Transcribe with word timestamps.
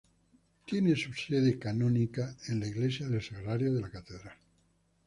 Tiene 0.65 0.95
su 0.95 1.13
sede 1.13 1.59
canónica 1.59 2.35
en 2.47 2.59
la 2.59 2.65
iglesia 2.65 3.07
del 3.07 3.21
Sagrario 3.21 3.71
de 3.71 3.81
la 3.81 3.89
catedral. 3.91 4.35